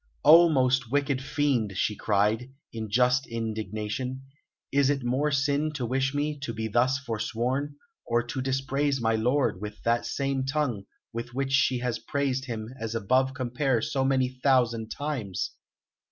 "Oh, 0.25 0.49
most 0.49 0.89
wicked 0.91 1.21
fiend!" 1.23 1.77
she 1.77 1.95
cried, 1.95 2.49
in 2.73 2.89
just 2.89 3.27
indignation. 3.27 4.23
"Is 4.71 4.89
it 4.89 5.03
more 5.03 5.29
sin 5.29 5.71
to 5.73 5.85
wish 5.85 6.15
me 6.15 6.39
to 6.39 6.51
be 6.55 6.67
thus 6.67 6.97
forsworn, 6.97 7.75
or 8.07 8.23
to 8.23 8.41
dispraise 8.41 8.99
my 8.99 9.13
lord 9.15 9.61
with 9.61 9.79
that 9.83 10.07
same 10.07 10.43
tongue 10.43 10.85
with 11.13 11.35
which 11.35 11.51
she 11.51 11.77
has 11.81 11.99
praised 11.99 12.45
him 12.45 12.73
as 12.79 12.95
above 12.95 13.35
compare 13.35 13.79
so 13.79 14.03
many 14.03 14.27
thousand 14.41 14.89
times! 14.89 15.51